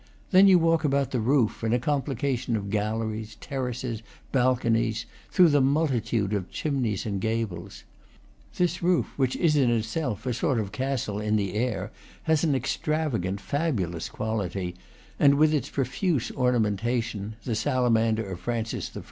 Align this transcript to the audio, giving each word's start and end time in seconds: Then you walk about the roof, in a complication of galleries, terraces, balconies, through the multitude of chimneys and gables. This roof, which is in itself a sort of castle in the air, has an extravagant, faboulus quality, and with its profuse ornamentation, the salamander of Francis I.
Then 0.31 0.47
you 0.47 0.57
walk 0.57 0.83
about 0.83 1.11
the 1.11 1.19
roof, 1.19 1.63
in 1.63 1.73
a 1.73 1.77
complication 1.79 2.55
of 2.55 2.71
galleries, 2.71 3.35
terraces, 3.39 4.01
balconies, 4.31 5.05
through 5.29 5.49
the 5.49 5.61
multitude 5.61 6.33
of 6.33 6.49
chimneys 6.49 7.05
and 7.05 7.21
gables. 7.21 7.83
This 8.57 8.81
roof, 8.81 9.13
which 9.15 9.35
is 9.35 9.55
in 9.55 9.69
itself 9.69 10.25
a 10.25 10.33
sort 10.33 10.59
of 10.59 10.71
castle 10.71 11.19
in 11.21 11.35
the 11.35 11.53
air, 11.53 11.91
has 12.23 12.43
an 12.43 12.55
extravagant, 12.55 13.39
faboulus 13.39 14.09
quality, 14.09 14.73
and 15.19 15.35
with 15.35 15.53
its 15.53 15.69
profuse 15.69 16.31
ornamentation, 16.31 17.35
the 17.43 17.53
salamander 17.53 18.25
of 18.27 18.39
Francis 18.39 18.89
I. 18.95 18.99